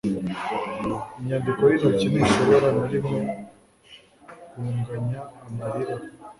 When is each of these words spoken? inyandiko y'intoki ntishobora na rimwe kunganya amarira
inyandiko 1.19 1.61
y'intoki 1.65 2.05
ntishobora 2.11 2.67
na 2.77 2.85
rimwe 2.91 3.19
kunganya 4.51 5.21
amarira 5.45 5.95